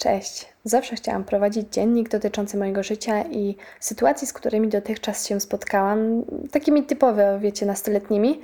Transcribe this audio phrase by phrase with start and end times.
[0.00, 0.48] Cześć.
[0.64, 6.82] Zawsze chciałam prowadzić dziennik dotyczący mojego życia i sytuacji, z którymi dotychczas się spotkałam, takimi
[6.82, 8.40] typowe, wiecie, nastoletnimi,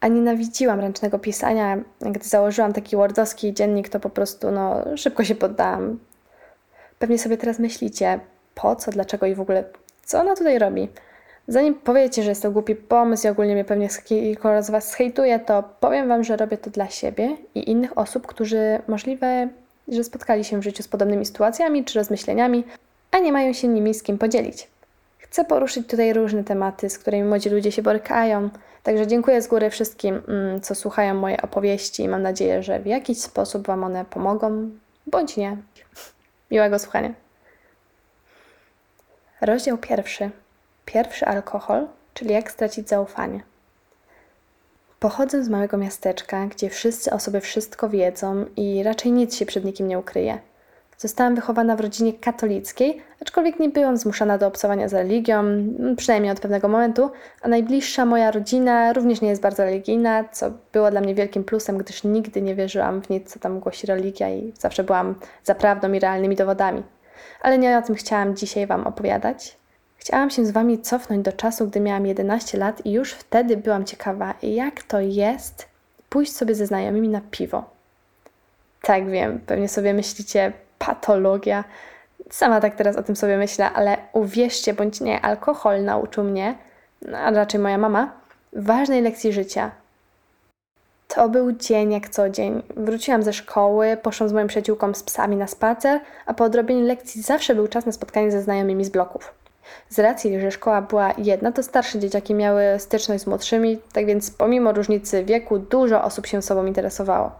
[0.00, 1.78] a nienawidziłam ręcznego pisania.
[2.00, 5.98] Gdy założyłam taki wordowski dziennik, to po prostu no, szybko się poddałam.
[6.98, 8.20] Pewnie sobie teraz myślicie,
[8.54, 9.64] po co, dlaczego i w ogóle,
[10.04, 10.88] co ona tutaj robi?
[11.48, 15.38] Zanim powiecie, że jest to głupi pomysł i ogólnie mnie pewnie kilka z Was zhejtuje,
[15.38, 19.48] to powiem Wam, że robię to dla siebie i innych osób, którzy możliwe
[19.88, 22.64] że spotkali się w życiu z podobnymi sytuacjami czy rozmyśleniami,
[23.10, 24.68] a nie mają się nimi z kim podzielić.
[25.18, 28.50] Chcę poruszyć tutaj różne tematy, z którymi młodzi ludzie się borykają,
[28.82, 32.86] także dziękuję z góry wszystkim, mm, co słuchają moje opowieści i mam nadzieję, że w
[32.86, 34.70] jakiś sposób Wam one pomogą,
[35.06, 35.56] bądź nie.
[36.50, 37.14] Miłego słuchania.
[39.40, 40.30] Rozdział pierwszy.
[40.84, 43.51] Pierwszy alkohol, czyli jak stracić zaufanie.
[45.02, 49.64] Pochodzę z małego miasteczka, gdzie wszyscy o sobie wszystko wiedzą i raczej nic się przed
[49.64, 50.38] nikim nie ukryje.
[50.98, 55.44] Zostałam wychowana w rodzinie katolickiej, aczkolwiek nie byłam zmuszana do obcowania z religią,
[55.96, 60.90] przynajmniej od pewnego momentu, a najbliższa moja rodzina również nie jest bardzo religijna, co było
[60.90, 64.52] dla mnie wielkim plusem, gdyż nigdy nie wierzyłam w nic, co tam głosi religia i
[64.58, 65.14] zawsze byłam
[65.44, 66.82] za prawdą i realnymi dowodami.
[67.40, 69.61] Ale nie o tym chciałam dzisiaj Wam opowiadać.
[70.02, 73.84] Chciałam się z Wami cofnąć do czasu, gdy miałam 11 lat i już wtedy byłam
[73.84, 75.66] ciekawa, jak to jest
[76.08, 77.64] pójść sobie ze znajomymi na piwo.
[78.80, 81.64] Tak wiem, pewnie sobie myślicie, patologia.
[82.30, 86.54] Sama tak teraz o tym sobie myślę, ale uwierzcie bądź nie, alkohol nauczył mnie,
[87.14, 88.12] a raczej moja mama,
[88.52, 89.70] ważnej lekcji życia.
[91.08, 92.62] To był dzień jak co dzień.
[92.76, 97.22] Wróciłam ze szkoły, poszłam z moją przyjaciółką z psami na spacer, a po odrobieniu lekcji
[97.22, 99.41] zawsze był czas na spotkanie ze znajomymi z bloków.
[99.88, 104.30] Z racji, że szkoła była jedna, to starsze dzieciaki miały styczność z młodszymi, tak więc
[104.30, 107.32] pomimo różnicy wieku dużo osób się sobą interesowało.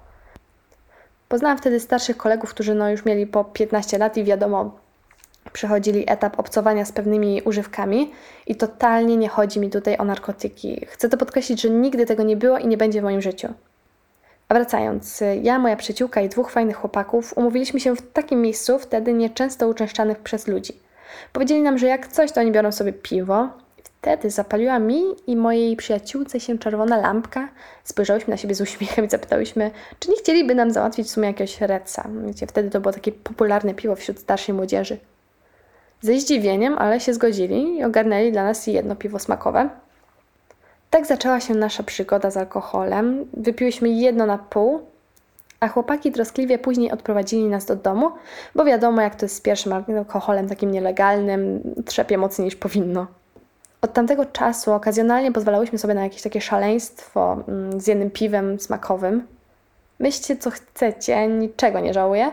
[1.28, 4.70] Poznałam wtedy starszych kolegów, którzy no już mieli po 15 lat i wiadomo,
[5.52, 8.11] przechodzili etap obcowania z pewnymi używkami
[8.46, 10.86] i totalnie nie chodzi mi tutaj o narkotyki.
[10.88, 13.48] Chcę to podkreślić, że nigdy tego nie było i nie będzie w moim życiu.
[14.48, 19.12] A wracając, ja, moja przyjaciółka i dwóch fajnych chłopaków umówiliśmy się w takim miejscu, wtedy
[19.12, 20.72] nieczęsto uczęszczanych przez ludzi–
[21.33, 23.48] Powiedzieli nam, że jak coś, to oni biorą sobie piwo.
[23.84, 27.48] Wtedy zapaliła mi i mojej przyjaciółce się czerwona lampka.
[27.84, 31.61] Spojrzałyśmy na siebie z uśmiechem i zapytałyśmy, czy nie chcieliby nam załatwić w sumie jakiegoś
[31.61, 32.08] reca.
[32.27, 34.98] Wiecie, wtedy to było takie popularne piwo wśród starszej młodzieży.
[36.00, 39.70] Ze zdziwieniem, ale się zgodzili i ogarnęli dla nas jedno piwo smakowe.
[40.90, 43.27] Tak zaczęła się nasza przygoda z alkoholem.
[43.36, 44.80] Wypiłyśmy jedno na pół,
[45.62, 48.12] a chłopaki troskliwie później odprowadzili nas do domu,
[48.55, 53.06] bo wiadomo, jak to jest z pierwszym alkoholem takim nielegalnym, trzepie mocniej niż powinno.
[53.83, 59.27] Od tamtego czasu okazjonalnie pozwalałyśmy sobie na jakieś takie szaleństwo mm, z jednym piwem smakowym.
[59.98, 62.33] Myślcie, co chcecie, niczego nie żałuję.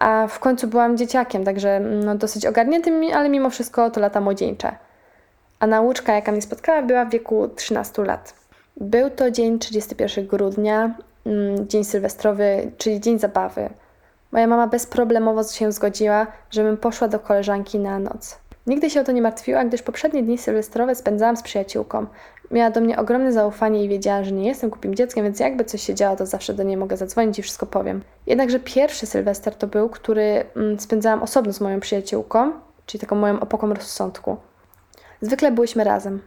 [0.00, 4.20] A w końcu byłam dzieciakiem, także mm, no, dosyć ogarniętym, ale mimo wszystko to lata
[4.20, 4.76] młodzieńcze.
[5.60, 8.34] A nauczka, jaka mnie spotkała, była w wieku 13 lat.
[8.76, 10.94] Był to dzień 31 grudnia
[11.66, 13.70] dzień sylwestrowy, czyli dzień zabawy.
[14.32, 18.38] Moja mama bezproblemowo się zgodziła, żebym poszła do koleżanki na noc.
[18.66, 22.06] Nigdy się o to nie martwiła, gdyż poprzednie dni sylwestrowe spędzałam z przyjaciółką.
[22.50, 25.82] Miała do mnie ogromne zaufanie i wiedziała, że nie jestem głupim dzieckiem, więc jakby coś
[25.82, 28.02] się działo, to zawsze do niej mogę zadzwonić i wszystko powiem.
[28.26, 32.52] Jednakże pierwszy sylwester to był, który mm, spędzałam osobno z moją przyjaciółką,
[32.86, 34.36] czyli taką moją opoką rozsądku.
[35.20, 36.20] Zwykle byłyśmy razem.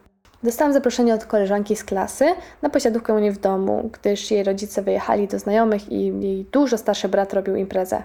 [0.43, 2.25] Dostałam zaproszenie od koleżanki z klasy
[2.61, 6.77] na posiadówkę u niej w domu, gdyż jej rodzice wyjechali do znajomych i jej dużo
[6.77, 8.03] starszy brat robił imprezę.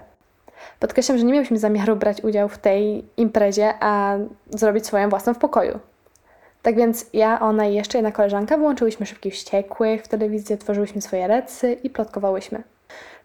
[0.79, 4.17] Podkreślam, że nie mieliśmy zamiaru brać udziału w tej imprezie, a
[4.49, 5.79] zrobić swoją własną w pokoju.
[6.61, 11.27] Tak więc ja, ona i jeszcze jedna koleżanka wyłączyłyśmy szybkich wściekłych w telewizji, otworzyłyśmy swoje
[11.27, 12.63] recy i plotkowałyśmy.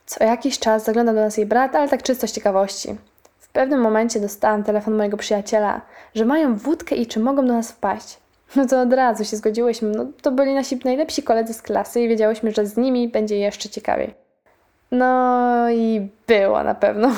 [0.07, 2.97] Co jakiś czas zaglądał do nas jej brat, ale tak czysto z ciekawości.
[3.39, 5.81] W pewnym momencie dostałam telefon mojego przyjaciela,
[6.15, 8.22] że mają wódkę i czy mogą do nas wpaść.
[8.57, 9.89] No to od razu się zgodziłyśmy.
[9.89, 13.69] No, to byli nasi najlepsi koledzy z klasy i wiedziałyśmy, że z nimi będzie jeszcze
[13.69, 14.15] ciekawiej.
[14.91, 17.11] No i było na pewno.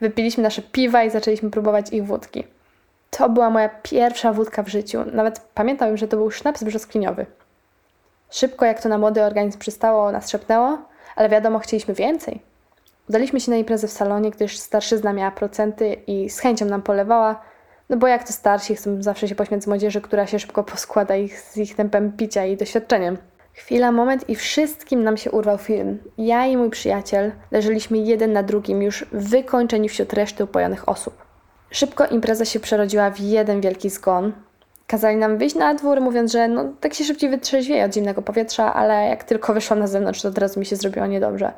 [0.00, 2.44] Wypiliśmy nasze piwa i zaczęliśmy próbować ich wódki.
[3.10, 5.04] To była moja pierwsza wódka w życiu.
[5.12, 7.26] Nawet pamiętam, że to był sznaps brzoskwiniowy.
[8.30, 10.78] Szybko, jak to na młody organizm przystało, nas szepnęło,
[11.16, 12.40] ale wiadomo, chcieliśmy więcej.
[13.08, 17.42] Udaliśmy się na imprezę w salonie, gdyż starszyzna miała procenty i z chęcią nam polewała,
[17.92, 21.40] no bo jak to starsi chcą zawsze się pośmiać młodzieży, która się szybko poskłada ich
[21.40, 23.18] z ich tempem picia i doświadczeniem.
[23.52, 25.98] Chwila, moment i wszystkim nam się urwał film.
[26.18, 31.14] Ja i mój przyjaciel leżeliśmy jeden na drugim, już wykończeni wśród reszty upojonych osób.
[31.70, 34.32] Szybko impreza się przerodziła w jeden wielki zgon.
[34.86, 38.74] Kazali nam wyjść na dwór, mówiąc, że no, tak się szybciej wytrzeźwieje od zimnego powietrza,
[38.74, 41.52] ale jak tylko wyszłam na zewnątrz, to od razu mi się zrobiło niedobrze.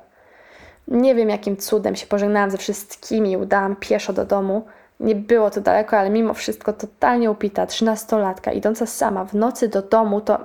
[0.89, 4.65] Nie wiem, jakim cudem się pożegnałam ze wszystkimi i udałam pieszo do domu.
[5.05, 9.83] Nie było to daleko, ale mimo wszystko totalnie upita, trzynastolatka, idąca sama w nocy do
[9.83, 10.39] domu, to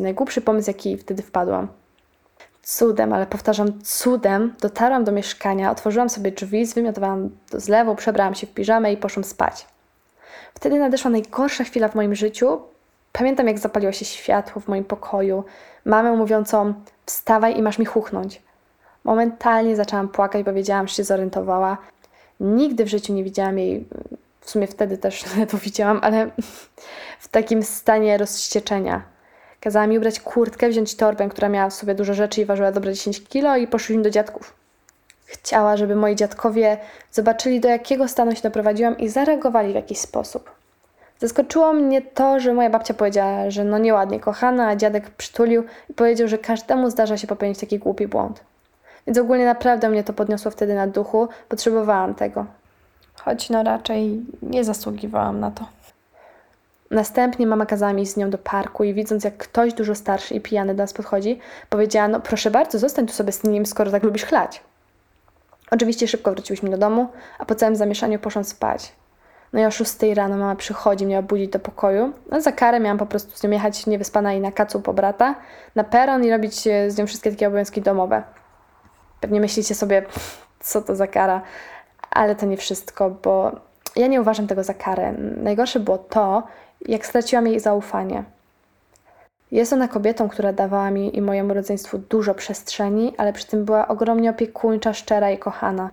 [0.00, 1.68] najgłupszy pomysł, jaki wtedy wpadłam.
[2.62, 8.46] Cudem, ale powtarzam, cudem dotarłam do mieszkania, otworzyłam sobie drzwi, zwymiotowałam do zlewu, przebrałam się
[8.46, 9.66] w piżamę i poszłam spać.
[10.54, 12.60] Wtedy nadeszła najgorsza chwila w moim życiu.
[13.12, 15.44] Pamiętam, jak zapaliło się światło w moim pokoju,
[15.84, 16.74] mamę mówiącą:
[17.06, 18.42] Wstawaj i masz mi chuchnąć.
[19.04, 21.78] Momentalnie zaczęłam płakać, bo wiedziałam, że się zorientowała.
[22.40, 23.84] Nigdy w życiu nie widziałam jej,
[24.40, 26.30] w sumie wtedy też to widziałam, ale
[27.20, 29.02] w takim stanie rozścieczenia.
[29.60, 32.92] Kazała mi ubrać kurtkę, wziąć torbę, która miała w sobie dużo rzeczy i ważyła dobre
[32.92, 34.54] 10 kilo i poszliśmy do dziadków.
[35.26, 36.78] Chciała, żeby moi dziadkowie
[37.12, 40.50] zobaczyli, do jakiego stanu się doprowadziłam i zareagowali w jakiś sposób.
[41.18, 45.94] Zaskoczyło mnie to, że moja babcia powiedziała, że no nieładnie kochana, a dziadek przytulił i
[45.94, 48.40] powiedział, że każdemu zdarza się popełnić taki głupi błąd.
[49.06, 52.46] Więc ogólnie naprawdę mnie to podniosło wtedy na duchu, potrzebowałam tego.
[53.14, 55.66] Choć no raczej nie zasługiwałam na to.
[56.90, 60.40] Następnie mama kazała mi z nią do parku i widząc, jak ktoś dużo starszy i
[60.40, 61.38] pijany do nas podchodzi,
[61.70, 64.62] powiedziała: No, proszę bardzo, zostań tu sobie z nim, skoro tak lubisz chlać.
[65.70, 67.08] Oczywiście szybko wróciłyśmy do domu,
[67.38, 68.92] a po całym zamieszaniu poszłam spać.
[69.52, 72.12] No i o 6 rano mama przychodzi mnie obudzić do pokoju.
[72.30, 75.34] No za karę miałam po prostu z nią jechać niewyspana i na kacu po brata,
[75.74, 78.22] na peron i robić z nią wszystkie takie obowiązki domowe.
[79.20, 80.02] Pewnie myślicie sobie,
[80.60, 81.42] co to za kara,
[82.10, 83.52] ale to nie wszystko, bo
[83.96, 85.12] ja nie uważam tego za karę.
[85.42, 86.42] Najgorsze było to,
[86.88, 88.24] jak straciłam jej zaufanie.
[89.50, 93.88] Jest ona kobietą, która dawała mi i mojemu rodzeństwu dużo przestrzeni, ale przy tym była
[93.88, 95.90] ogromnie opiekuńcza, szczera i kochana.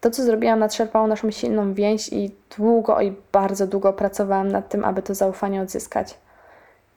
[0.00, 4.84] To, co zrobiłam, nadszerpało naszą silną więź i długo i bardzo długo pracowałam nad tym,
[4.84, 6.18] aby to zaufanie odzyskać.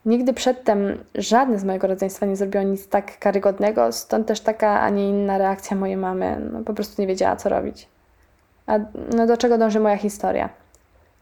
[0.09, 4.89] Nigdy przedtem żadne z mojego rodzeństwa nie zrobiło nic tak karygodnego, stąd też taka, a
[4.89, 6.49] nie inna reakcja mojej mamy.
[6.53, 7.87] No, po prostu nie wiedziała, co robić.
[8.67, 8.79] A
[9.15, 10.49] no, do czego dąży moja historia?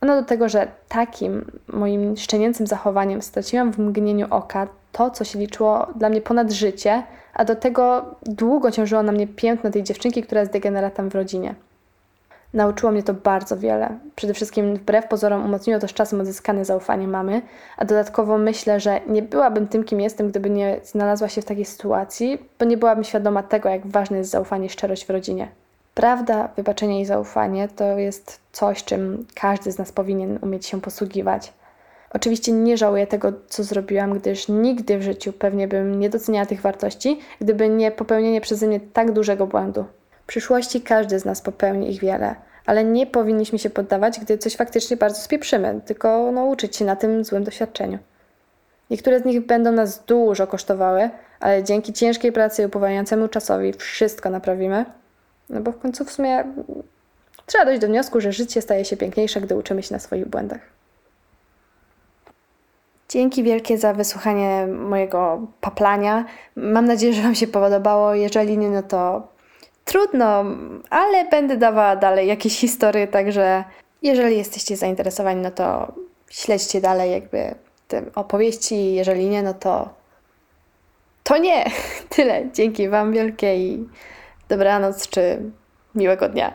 [0.02, 5.40] Ano do tego, że takim moim szczenięcym zachowaniem straciłam w mgnieniu oka to, co się
[5.40, 10.24] liczyło dla mnie ponad życie, a do tego długo ciążyło na mnie piętno tej dziewczynki,
[10.24, 11.56] która jest degeneratem w rodzinie.
[12.54, 14.00] Nauczyło mnie to bardzo wiele.
[14.16, 17.42] Przede wszystkim wbrew pozorom umocniło to z czasem odzyskane zaufanie mamy,
[17.78, 21.66] a dodatkowo myślę, że nie byłabym tym, kim jestem, gdyby nie znalazła się w takiej
[21.66, 25.48] sytuacji, bo nie byłabym świadoma tego, jak ważne jest zaufanie i szczerość w rodzinie.
[25.94, 31.54] Prawda, wybaczenie i zaufanie to jest coś, czym każdy z nas powinien umieć się posługiwać.
[32.14, 36.62] Oczywiście nie żałuję tego, co zrobiłam, gdyż nigdy w życiu pewnie bym nie doceniała tych
[36.62, 39.86] wartości, gdyby nie popełnienie przeze mnie tak dużego błędu.
[40.28, 42.36] W przyszłości każdy z nas popełni ich wiele,
[42.66, 47.24] ale nie powinniśmy się poddawać, gdy coś faktycznie bardzo spieprzymy, tylko nauczyć się na tym
[47.24, 48.00] złym doświadczeniu.
[48.90, 51.10] Niektóre z nich będą nas dużo kosztowały,
[51.40, 54.86] ale dzięki ciężkiej pracy i upływającemu czasowi wszystko naprawimy.
[55.50, 56.44] No bo w końcu w sumie
[57.46, 60.62] trzeba dojść do wniosku, że życie staje się piękniejsze, gdy uczymy się na swoich błędach.
[63.10, 66.26] Dzięki wielkie za wysłuchanie mojego paplania.
[66.56, 68.14] Mam nadzieję, że Wam się podobało.
[68.14, 69.37] Jeżeli nie, no to
[69.88, 70.46] trudno,
[70.90, 73.64] ale będę dawała dalej jakieś historie, także
[74.02, 75.94] jeżeli jesteście zainteresowani, no to
[76.30, 77.56] śledźcie dalej jakby
[77.88, 78.94] te opowieści.
[78.94, 79.90] Jeżeli nie, no to
[81.24, 81.66] to nie.
[82.16, 82.52] Tyle.
[82.54, 83.88] Dzięki Wam wielkie i
[84.50, 85.42] dobranoc czy
[85.96, 86.54] miłego dnia.